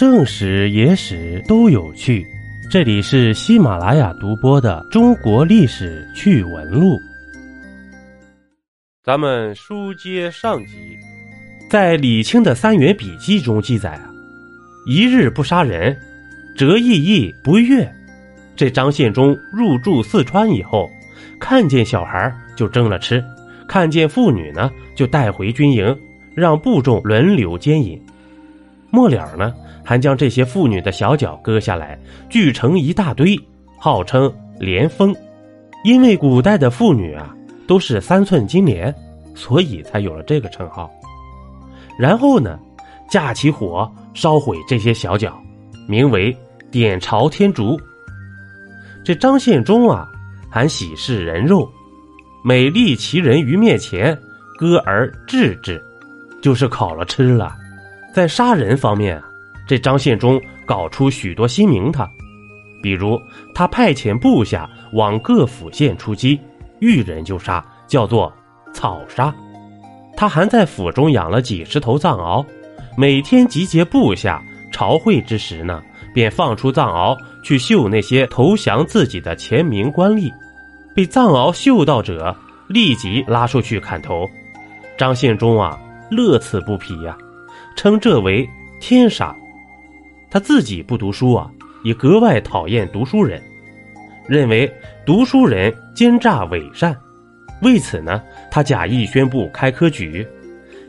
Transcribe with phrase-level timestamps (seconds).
[0.00, 2.26] 正史、野史都有趣。
[2.70, 6.94] 这里是喜马拉雅独播的《中国历史趣闻录》。
[9.04, 10.96] 咱们书接上集，
[11.68, 14.08] 在李清的《三元笔记》中记载啊，
[14.86, 15.94] 一日不杀人，
[16.56, 17.86] 折翼翼不悦。
[18.56, 20.88] 这张献忠入住四川以后，
[21.38, 23.22] 看见小孩就蒸了吃，
[23.68, 25.94] 看见妇女呢就带回军营，
[26.34, 28.02] 让部众轮流奸淫。
[28.90, 29.54] 末了呢，
[29.84, 33.38] 还将这些妇女的小脚割下来，锯成一大堆，
[33.78, 35.14] 号称莲峰。
[35.84, 37.34] 因为古代的妇女啊
[37.66, 38.94] 都是三寸金莲，
[39.34, 40.90] 所以才有了这个称号。
[41.98, 42.58] 然后呢，
[43.08, 45.40] 架起火烧毁这些小脚，
[45.86, 46.36] 名为
[46.70, 47.80] 点朝天烛。
[49.04, 50.06] 这张献忠啊，
[50.50, 51.66] 还喜视人肉，
[52.44, 54.18] 每立其人于面前，
[54.58, 55.82] 割而治之，
[56.42, 57.56] 就是烤了吃了。
[58.12, 59.24] 在杀人方面啊，
[59.66, 62.08] 这张献忠搞出许多新名堂，
[62.82, 63.20] 比如
[63.54, 66.38] 他派遣部下往各府县出击，
[66.80, 68.32] 遇人就杀，叫做
[68.72, 69.34] 草杀。
[70.16, 72.44] 他还在府中养了几十头藏獒，
[72.96, 75.80] 每天集结部下朝会之时呢，
[76.12, 80.30] 便放出藏獒去嗅那些投降自己的前明官吏，
[80.94, 82.36] 被藏獒嗅到者
[82.68, 84.28] 立即拉出去砍头。
[84.98, 85.78] 张献忠啊，
[86.10, 87.16] 乐此不疲呀。
[87.80, 88.46] 称这为
[88.78, 89.34] 天杀，
[90.30, 91.50] 他自己不读书啊，
[91.82, 93.42] 也格外讨厌读书人，
[94.28, 94.70] 认为
[95.06, 96.94] 读书人奸诈伪善。
[97.62, 100.28] 为此呢，他假意宣布开科举，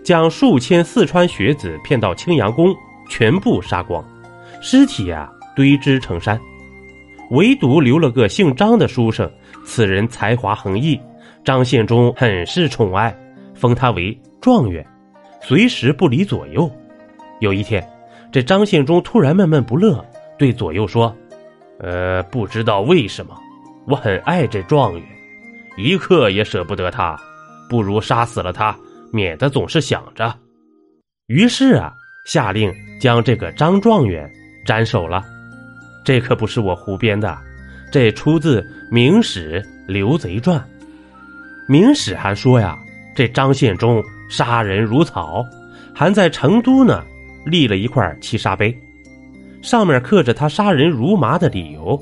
[0.03, 2.75] 将数千四川学子骗到青阳宫，
[3.07, 4.05] 全部杀光，
[4.59, 6.37] 尸体啊堆积成山，
[7.29, 9.31] 唯独留了个姓张的书生，
[9.63, 10.99] 此人才华横溢，
[11.45, 13.17] 张献忠很是宠爱，
[13.55, 14.85] 封他为状元。
[15.41, 16.69] 随时不离左右。
[17.41, 17.85] 有一天，
[18.31, 20.03] 这张献忠突然闷闷不乐，
[20.37, 21.13] 对左右说
[21.81, 23.35] ：“呃，不知道为什么，
[23.87, 25.03] 我很爱这状元，
[25.75, 27.19] 一刻也舍不得他，
[27.67, 28.77] 不如杀死了他，
[29.11, 30.31] 免得总是想着。”
[31.25, 31.91] 于是啊，
[32.27, 34.31] 下令将这个张状元
[34.63, 35.25] 斩首了。
[36.05, 37.35] 这可不是我胡编的，
[37.91, 39.59] 这出自《明史·
[39.91, 40.59] 刘贼传》。
[41.67, 42.77] 《明史》还说呀，
[43.15, 44.03] 这张献忠。
[44.29, 45.45] 杀人如草，
[45.93, 47.03] 还在成都呢
[47.45, 48.75] 立了一块七杀碑，
[49.61, 52.01] 上面刻着他杀人如麻的理由，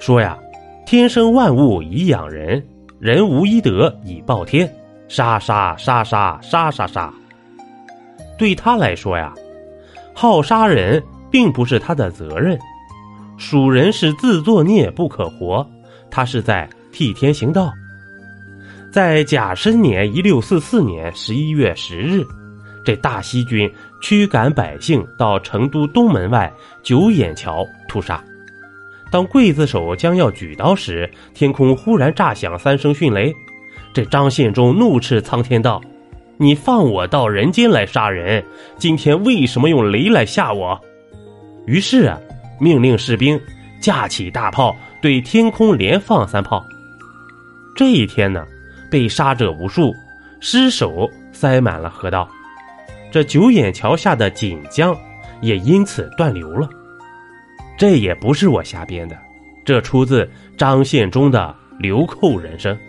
[0.00, 0.38] 说呀
[0.86, 2.64] ：“天生万物以养人，
[2.98, 4.72] 人无一德以报天，
[5.08, 7.12] 杀杀杀杀杀杀杀。”
[8.38, 9.34] 对他来说呀，
[10.14, 12.58] 好杀人并不是他的责任，
[13.36, 15.68] 蜀人是自作孽不可活，
[16.10, 17.72] 他是在替天行道。
[18.90, 22.24] 在甲申年一六四四年十一月十日，
[22.88, 26.50] 这大西军驱赶百姓到成都东门外
[26.82, 28.24] 九眼桥屠杀。
[29.10, 33.30] 当刽子手将要举刀时，天空忽然炸响三声迅雷。
[33.92, 35.82] 这张献忠怒斥苍天道
[36.40, 38.42] ：“你放我到人间来杀人，
[38.78, 40.80] 今天为什么用雷来吓我？”
[41.68, 42.18] 于是啊，
[42.58, 43.38] 命令士兵
[43.82, 46.64] 架起大炮，对天空连放三炮。
[47.76, 48.46] 这一天呢。
[48.90, 49.92] 被杀者无数，
[50.40, 52.26] 尸首塞满了河道，
[53.10, 54.96] 这九眼桥下的锦江
[55.40, 56.68] 也因此断流了。
[57.76, 59.16] 这也不是我瞎编的，
[59.64, 62.74] 这出自张献忠的《流寇人生》。《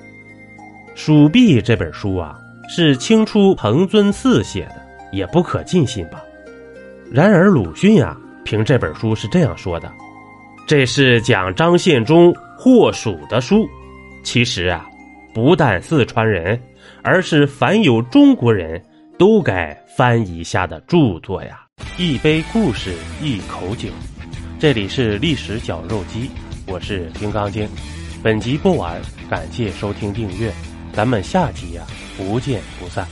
[0.96, 2.38] 蜀壁》这本书啊，
[2.68, 4.75] 是清初彭尊嗣写的，
[5.12, 6.22] 也不可尽信吧。
[7.12, 9.91] 然而鲁迅呀，凭这本书是这样说的
[10.68, 13.68] ：“这是讲张献忠祸蜀的书。”
[14.24, 14.86] 其实啊。
[15.31, 16.59] 不但四川人，
[17.03, 18.84] 而是凡有中国人
[19.19, 21.68] 都该翻一下的著作呀！
[21.97, 23.90] 一杯故事，一口酒，
[24.57, 26.31] 这里是历史绞肉机，
[26.66, 27.68] 我是金刚经。
[28.24, 28.97] 本集播完，
[29.30, 30.53] 感谢收听订阅，
[30.94, 31.84] 咱们下集呀，
[32.16, 33.06] 不见不散。